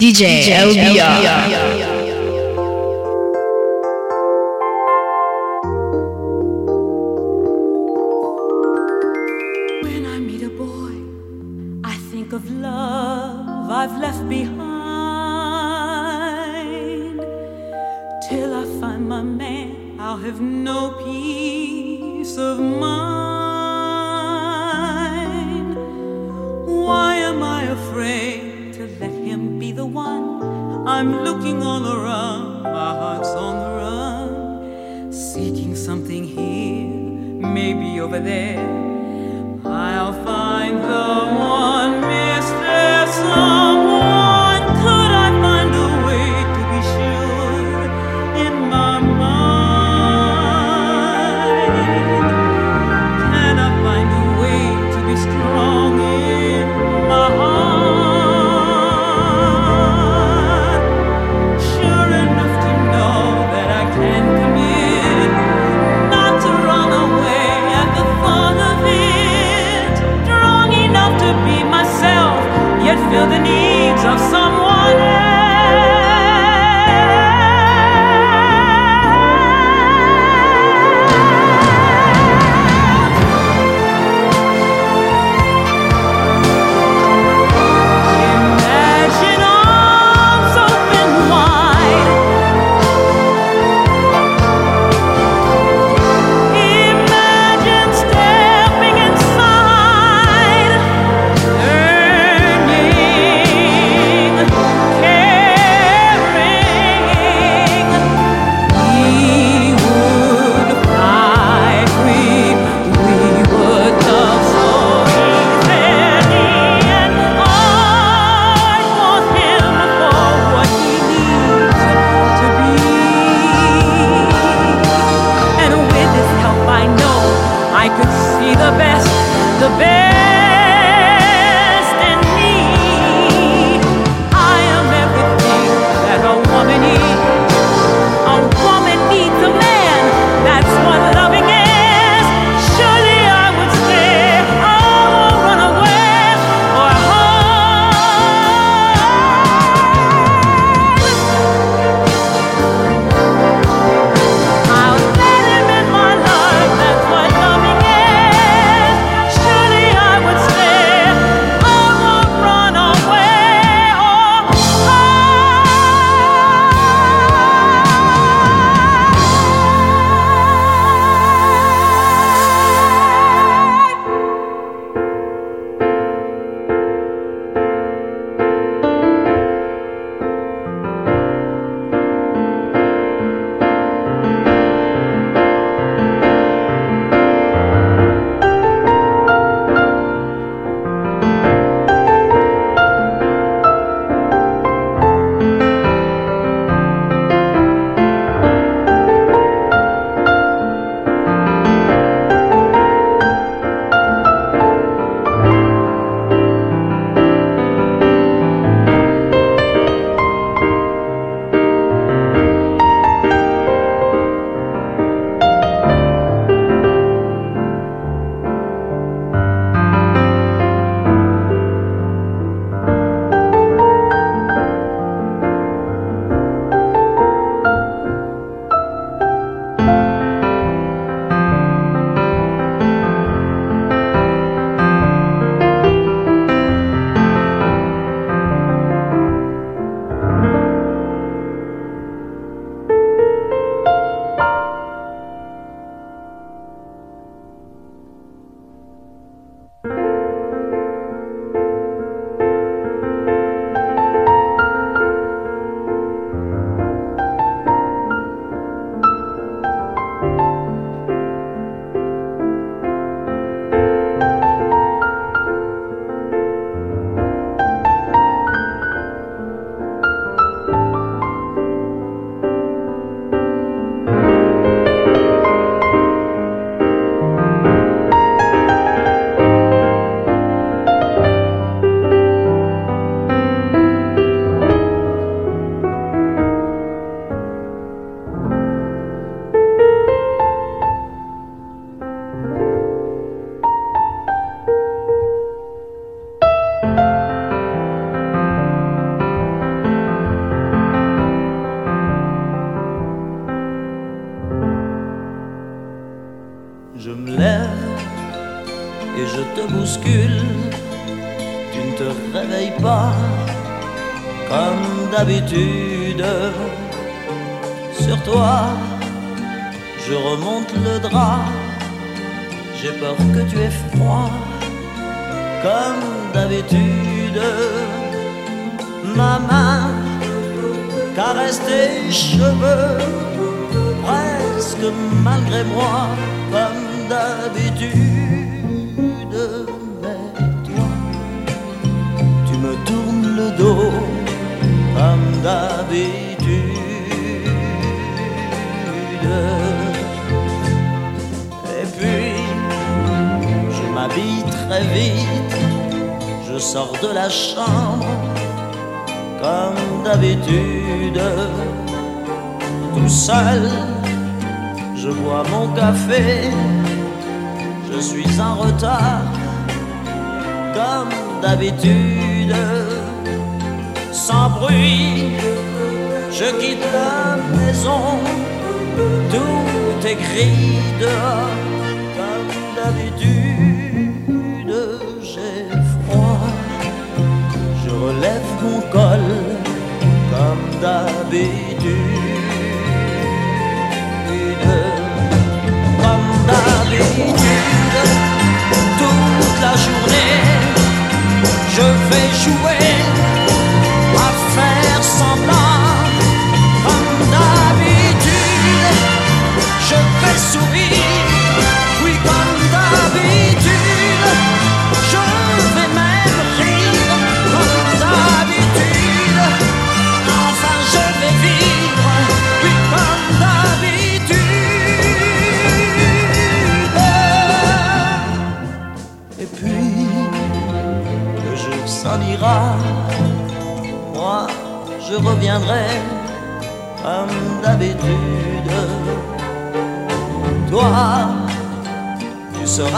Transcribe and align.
DJ, 0.00 0.46
LBR. 0.46 1.58
When 1.58 1.67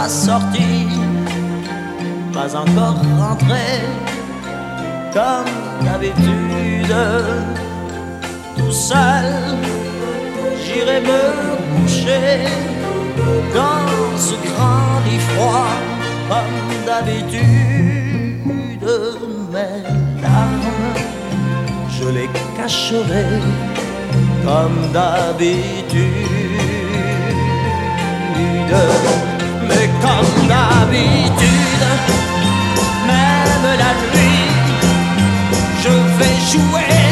pas 0.01 0.09
sorti, 0.09 0.87
pas 2.33 2.55
encore 2.55 3.01
rentré, 3.19 3.67
comme 5.13 5.53
d'habitude. 5.85 6.95
Tout 8.57 8.71
seul, 8.71 9.27
j'irai 10.63 11.01
me 11.01 11.21
coucher 11.71 12.29
dans 13.57 13.89
ce 14.25 14.35
grand 14.47 14.91
lit 15.05 15.23
froid, 15.29 15.75
comme 16.29 16.71
d'habitude. 16.87 17.39
Mes 19.53 19.83
larmes, 20.23 20.95
je 21.95 22.07
les 22.09 22.29
cacherai 22.57 23.27
comme 24.45 24.79
d'habitude 24.93 26.31
comme 30.01 30.47
d'habitude. 30.47 31.85
Même 33.07 33.77
la 33.77 33.91
nuit, 34.13 34.49
je 35.83 35.89
vais 36.17 36.37
jouer. 36.51 37.10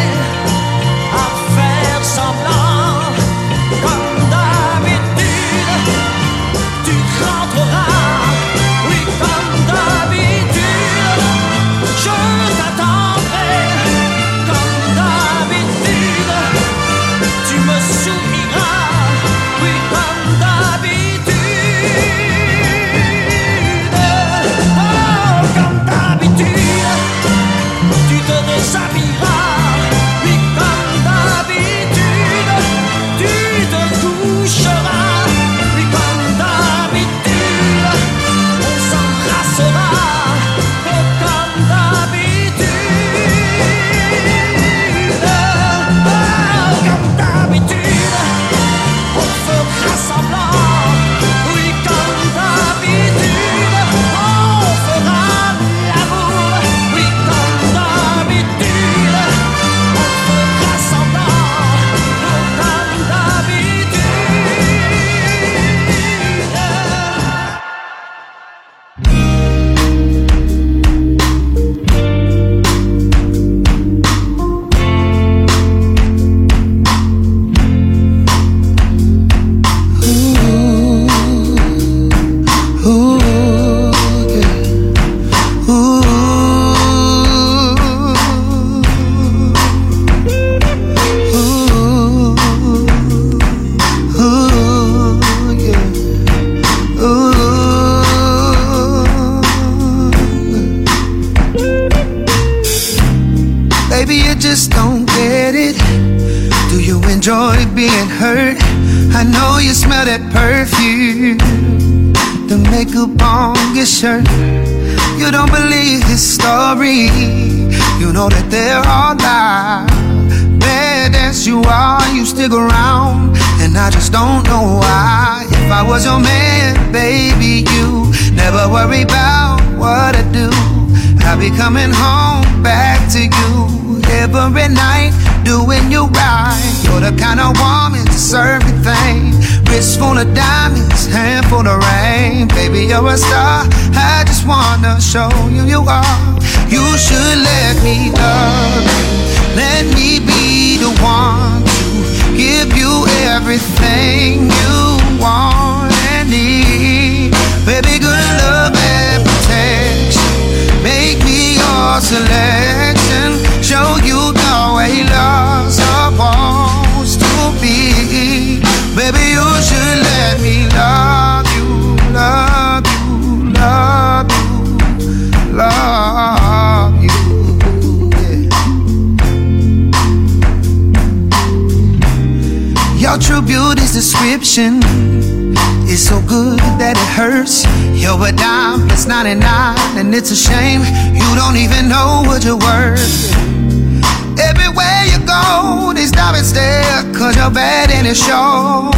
You're 197.50 197.56
bad 197.56 197.90
and 197.90 198.06
it 198.06 198.16
shows. 198.16 198.94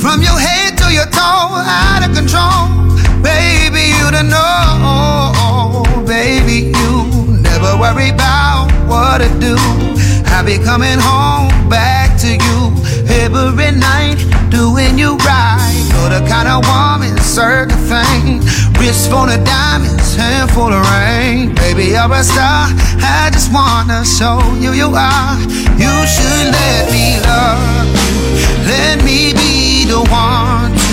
From 0.00 0.22
your 0.22 0.38
head 0.38 0.78
to 0.78 0.92
your 0.92 1.04
toe, 1.06 1.52
out 1.52 2.00
of 2.00 2.14
control. 2.16 2.96
Baby, 3.20 3.92
you 3.92 4.08
don't 4.10 4.28
know. 4.28 5.84
Baby, 6.06 6.72
you 6.72 7.42
never 7.44 7.76
worry 7.76 8.08
about 8.10 8.72
what 8.88 9.18
to 9.20 9.28
do. 9.38 9.56
I'll 10.32 10.44
be 10.44 10.56
coming 10.56 10.98
home 10.98 11.52
back 11.68 12.18
to 12.24 12.30
you 12.32 12.58
every 13.20 13.72
night, 13.72 14.16
doing 14.48 14.98
you 14.98 15.16
right. 15.18 15.76
You're 15.92 16.20
the 16.20 16.24
kind 16.26 16.48
of 16.48 16.64
woman, 16.64 17.18
certain 17.18 17.76
thing. 17.84 18.40
Wrist 18.78 19.10
full 19.10 19.28
of 19.28 19.44
diamonds, 19.44 20.16
hand 20.16 20.50
full 20.50 20.72
of 20.72 20.82
rain. 20.90 21.54
Baby, 21.54 21.94
you're 21.94 22.12
a 22.12 22.22
star. 22.22 22.68
I 23.00 23.30
just 23.32 23.52
wanna 23.52 24.04
show 24.04 24.40
you 24.60 24.72
you 24.72 24.90
are. 24.94 25.38
You 25.78 25.94
should 26.06 26.46
let 26.50 26.90
me 26.90 27.20
love 27.22 27.86
you. 27.94 28.42
Let 28.66 29.04
me 29.04 29.32
be 29.34 29.84
the 29.84 30.02
one 30.10 30.72
to 30.72 30.92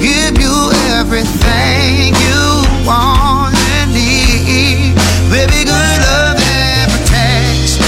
give 0.00 0.40
you 0.40 0.56
everything 0.98 2.14
you 2.24 2.44
want 2.86 3.54
and 3.76 3.92
need. 3.92 4.94
Baby, 5.30 5.64
good 5.64 5.98
love 6.06 6.40
and 6.40 6.90
protection. 6.92 7.84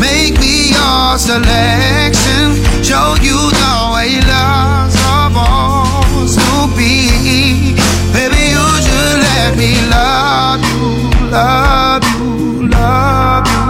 Make 0.00 0.38
me 0.40 0.70
your 0.76 1.18
selection. 1.18 2.58
Show 2.82 3.14
you 3.22 3.38
the 3.60 3.74
way 3.94 4.20
love's 4.26 4.94
supposed 4.98 6.38
to 6.38 6.76
be. 6.76 7.19
Let 9.42 9.56
me 9.56 9.72
love 9.88 10.60
you, 10.70 11.30
love 11.30 12.04
you, 12.04 12.68
love 12.68 13.46
you. 13.46 13.69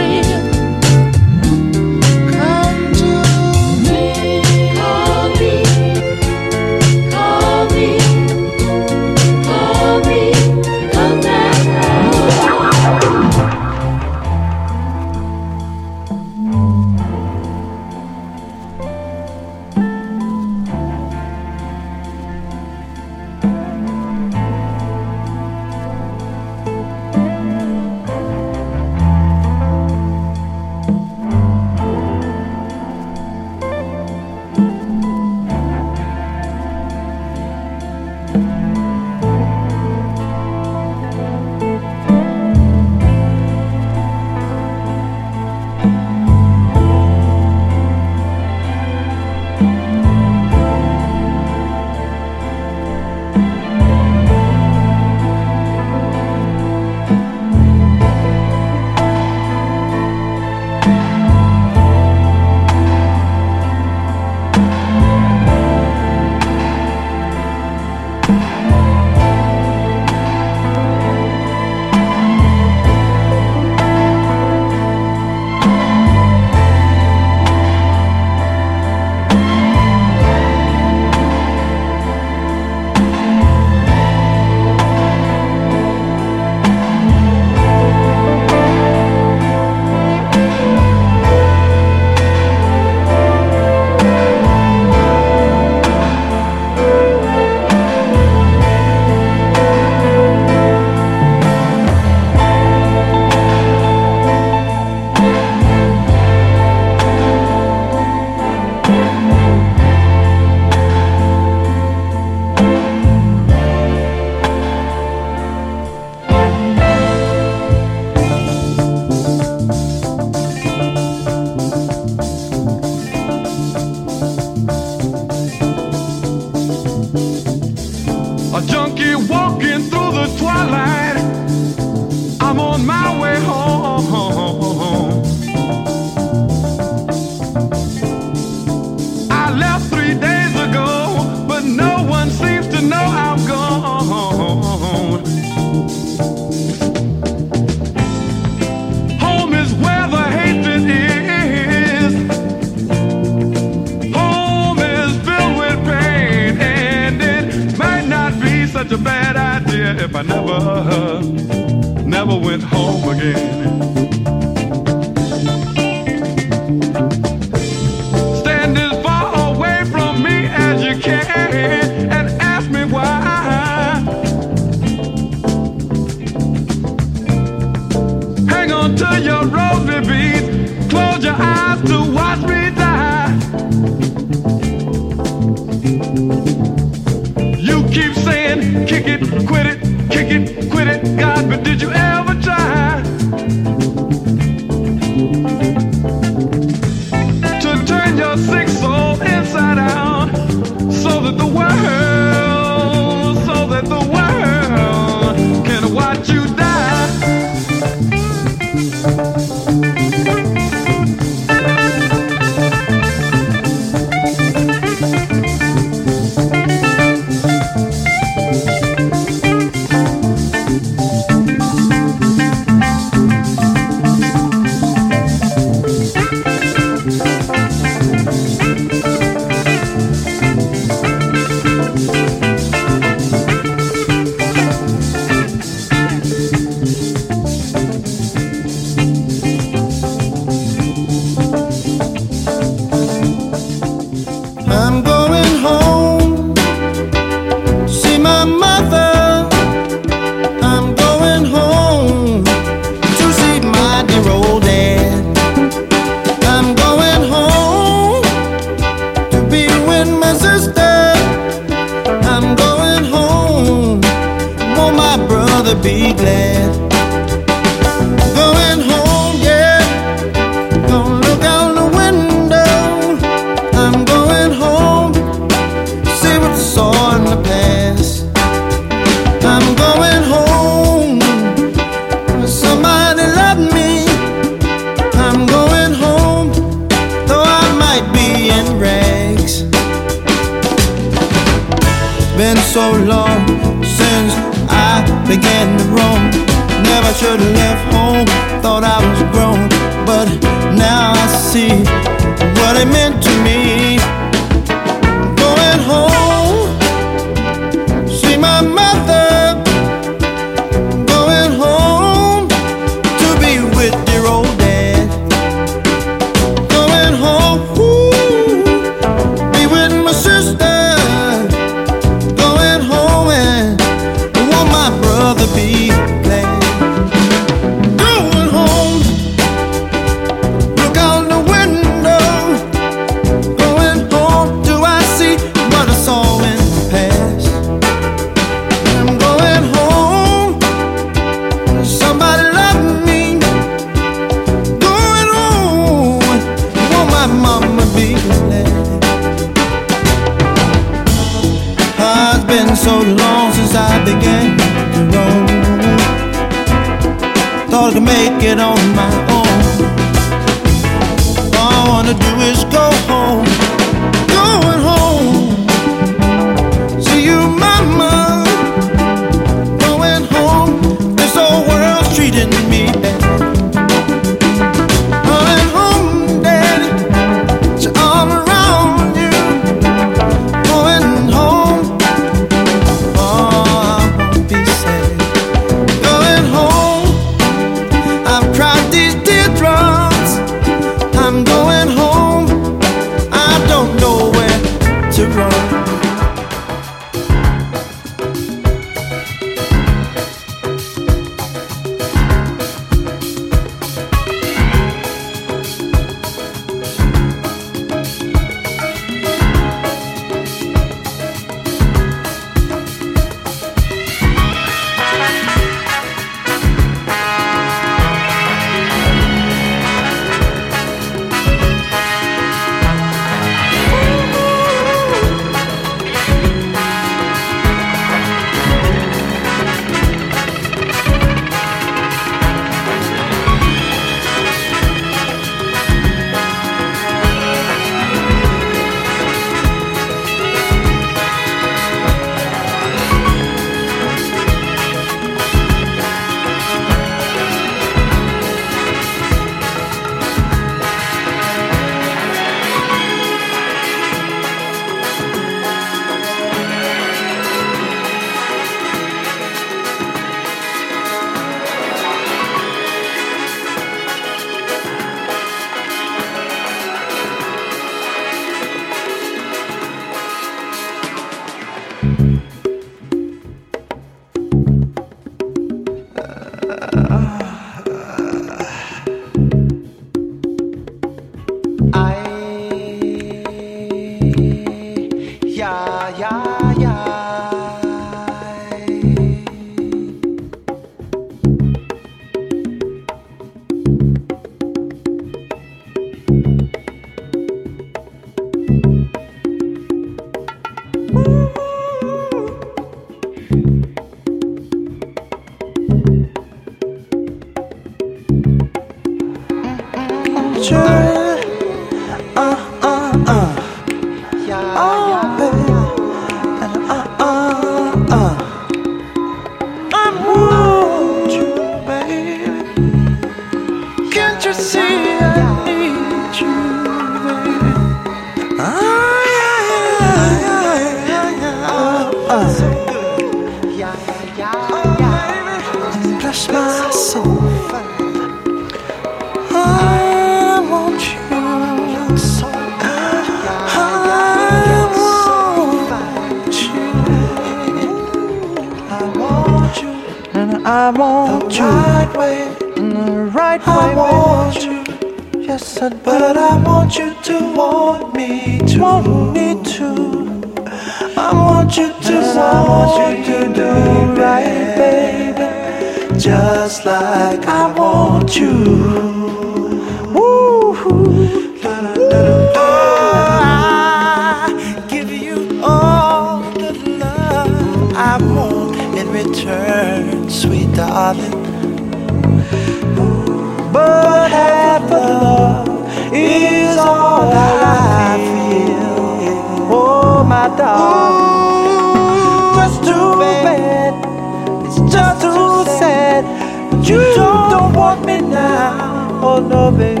don't 597.58 597.74
want 597.74 598.06
me 598.06 598.20
now, 598.20 599.20
oh 599.22 599.40
no, 599.40 599.70
baby. 599.72 600.00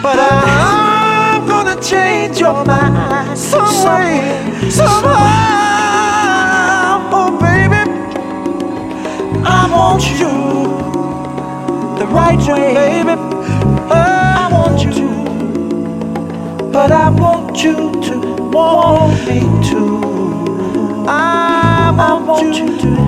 But 0.00 0.16
I'm 0.20 1.46
gonna 1.46 1.80
change 1.82 2.38
your 2.38 2.64
mind 2.64 3.36
some 3.36 3.74
way, 3.84 4.70
somehow, 4.70 5.18
oh 7.18 7.30
baby. 7.40 7.82
I 9.44 9.60
want 9.76 10.04
you 10.20 10.34
the 11.98 12.06
right 12.18 12.42
way, 12.52 12.74
baby. 12.74 13.14
I 13.90 14.48
want 14.52 14.80
you, 14.84 15.10
but 16.70 16.92
I 16.92 17.10
want 17.10 17.64
you 17.64 17.76
to 18.08 18.16
want 18.54 19.14
me 19.26 19.40
too. 19.68 20.00
I 21.08 22.22
want 22.24 22.56
you 22.56 22.78
to. 22.82 23.07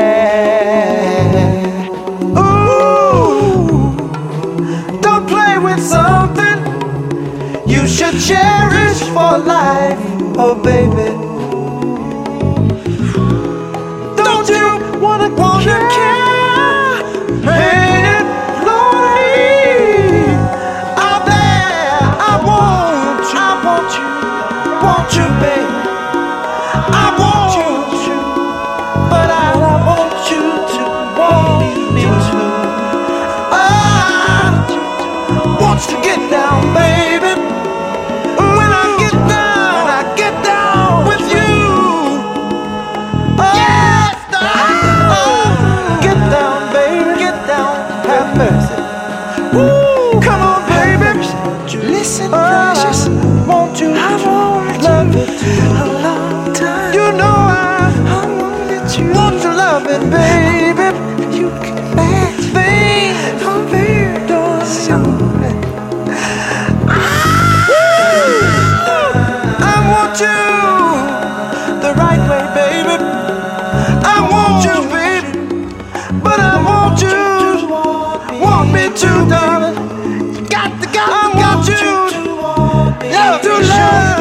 yeah, 83.11 83.37
to 83.39 83.49
love. 83.49 84.20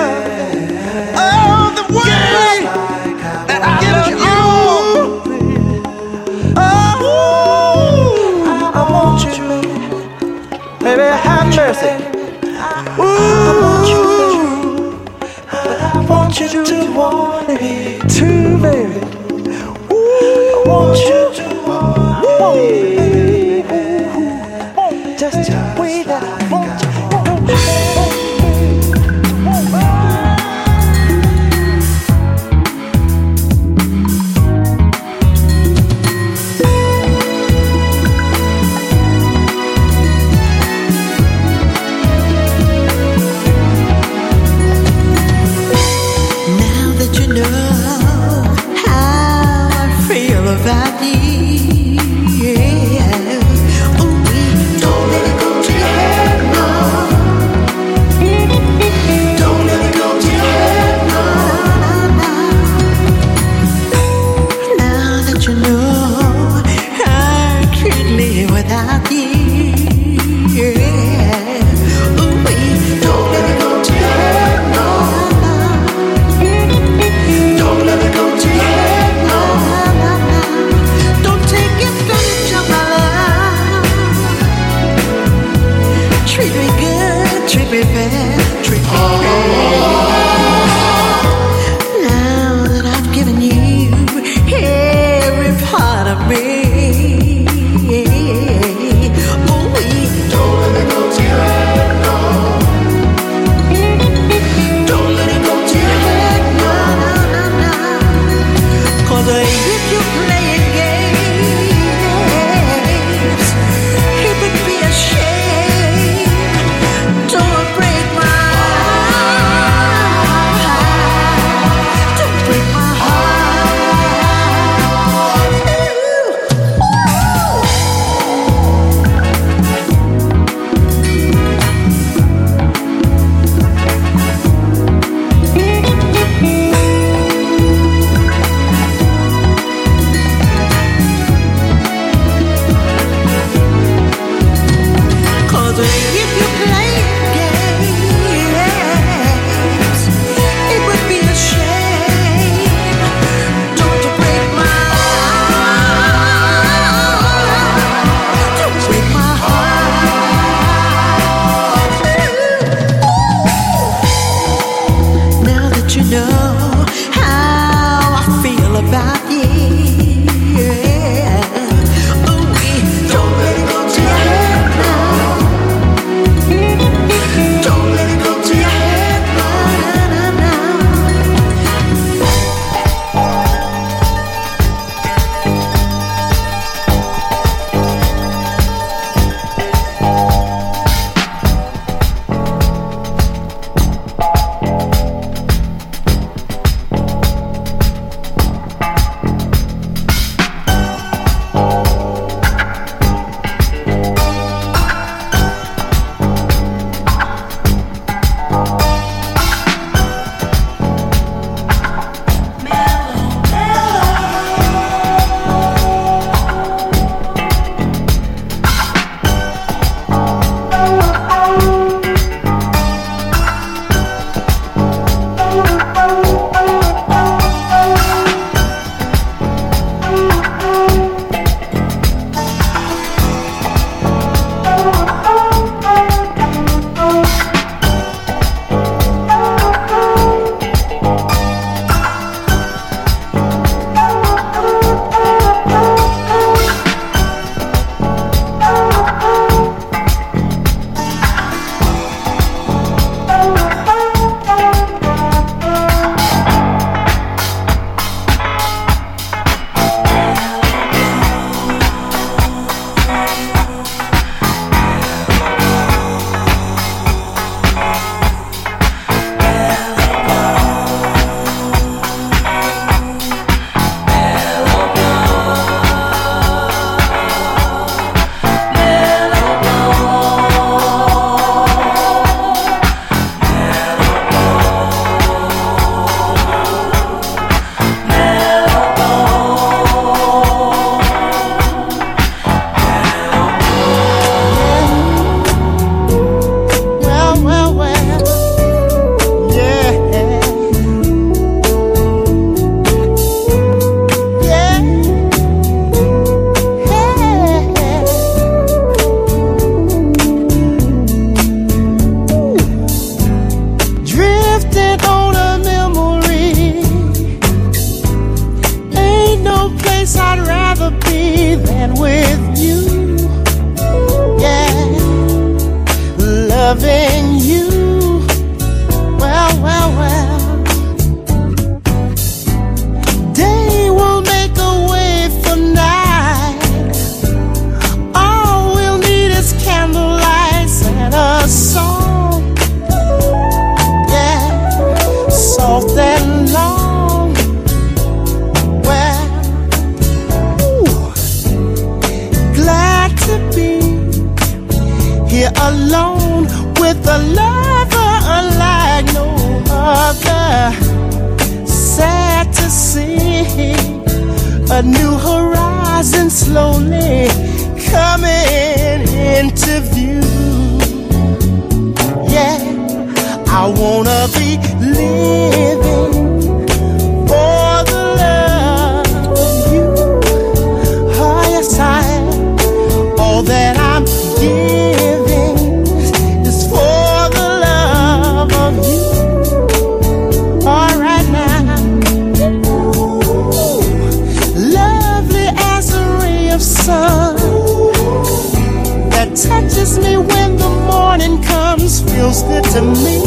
peace 401.91 402.01
feels 402.12 402.43
good 402.43 402.64
to 402.64 402.82
me. 402.82 403.18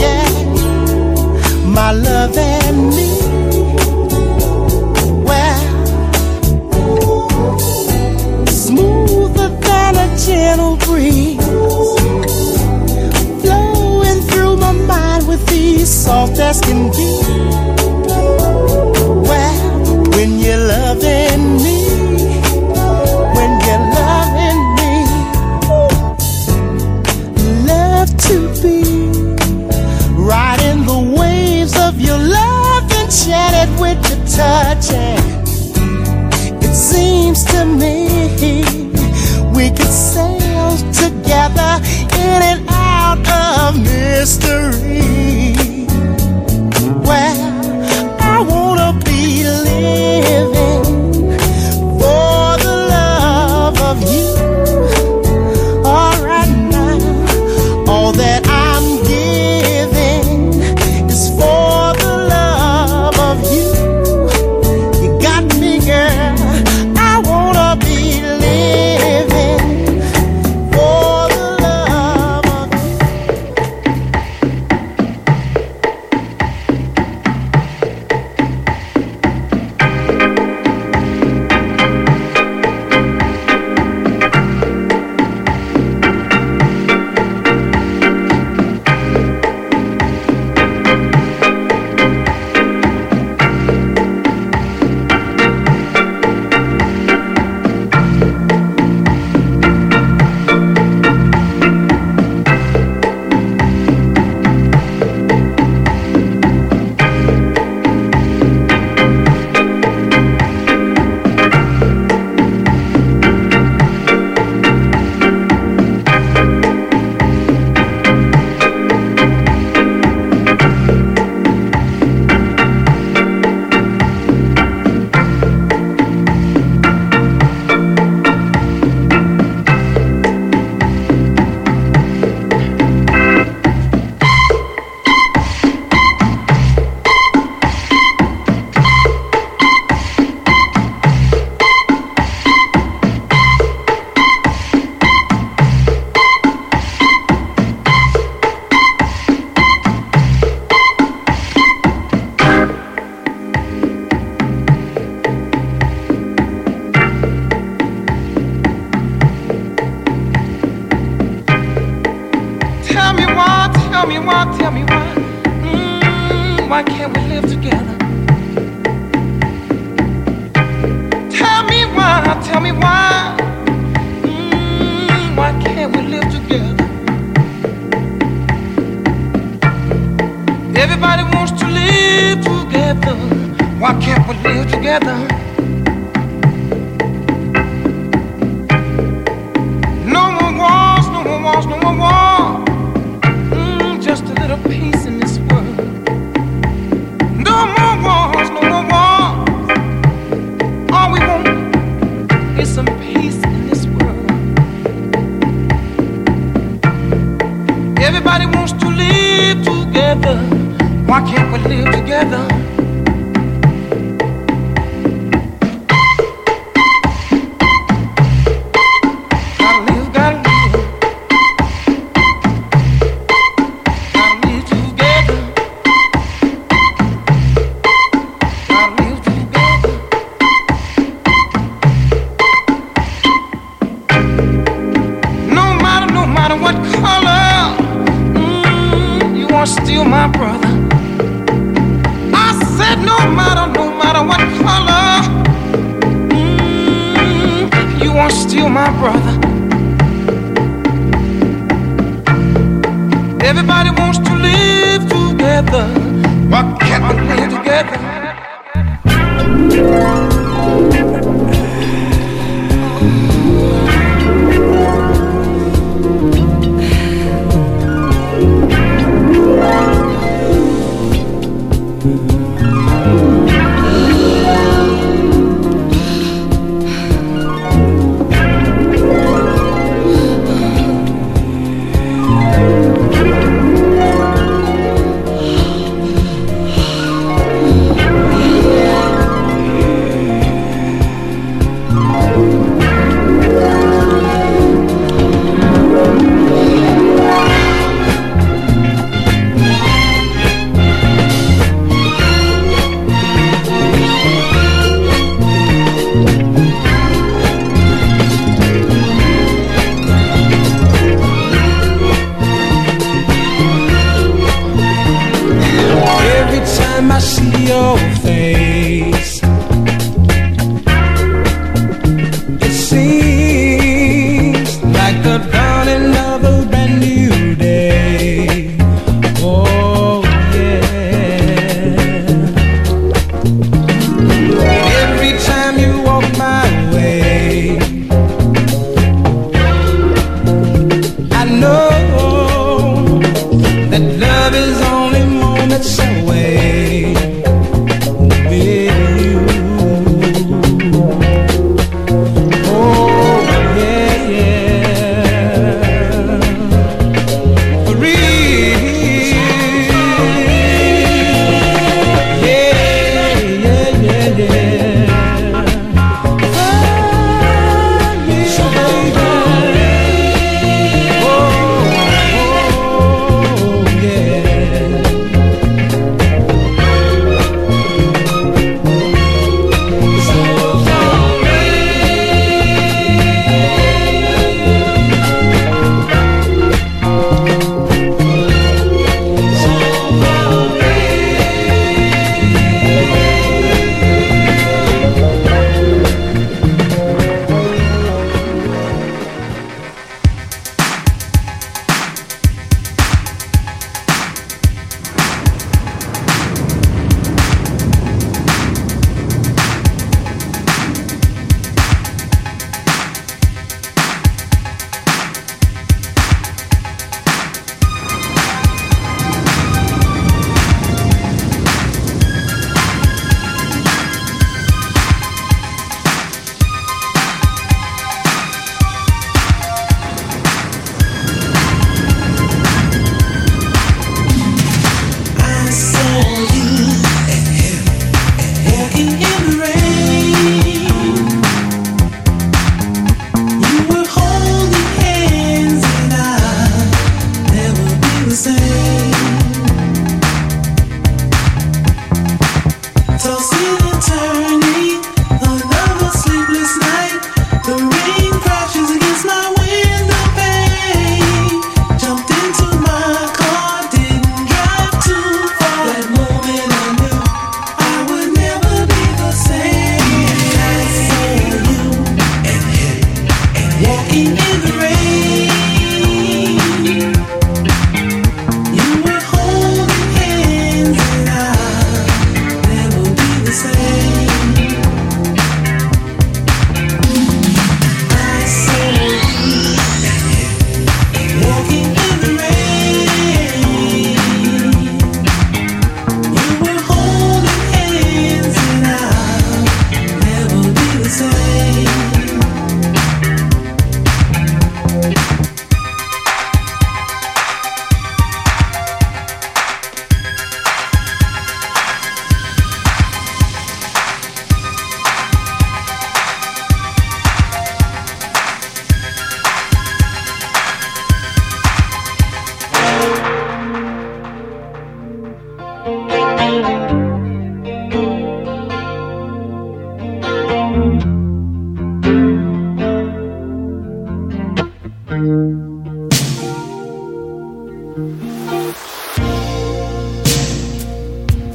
Yeah, 0.00 0.28
my 1.66 1.92
love 1.92 2.36
and 2.36 2.88
me. 2.88 3.10
Well, 5.24 5.60
smoother 8.46 9.48
than 9.60 9.96
a 9.96 10.16
gentle 10.26 10.76
breeze, 10.76 11.38
flowing 13.42 14.20
through 14.28 14.56
my 14.56 14.72
mind 14.72 15.28
with 15.28 15.52
ease, 15.52 15.90
soft 15.90 16.38
as 16.40 16.60
can 16.60 16.90
be. 16.90 17.23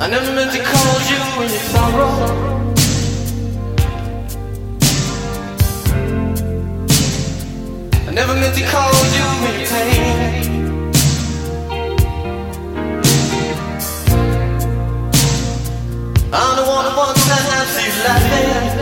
I 0.01 0.07
never 0.07 0.31
meant 0.33 0.51
to 0.53 0.63
call 0.63 1.01
you 1.09 1.19
when 1.37 1.49
it's 1.51 1.75
all. 1.75 1.91
I 8.07 8.11
never 8.13 8.33
meant 8.33 8.55
to 8.55 8.63
call 8.63 8.93
you 9.15 9.25
when 9.43 9.59
you're 9.59 9.67
pain. 9.67 10.59
I'm 16.31 16.55
the 16.55 16.63
one 16.63 16.85
who 16.85 16.97
wants 16.97 17.25
to 17.27 17.33
have 17.33 17.69
you 17.83 17.91
laughing. 18.05 18.78